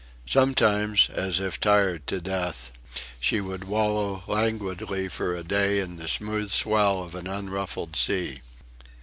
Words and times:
Sometimes, 0.25 1.09
as 1.11 1.39
if 1.39 1.59
tired 1.59 2.07
to 2.07 2.19
death, 2.19 2.71
she 3.19 3.39
would 3.39 3.65
wallow 3.65 4.23
languidly 4.25 5.07
for 5.09 5.35
a 5.35 5.43
day 5.43 5.79
in 5.79 5.97
the 5.97 6.07
smooth 6.07 6.49
swell 6.49 7.03
of 7.03 7.13
an 7.13 7.27
unruffled 7.27 7.95
sea. 7.95 8.41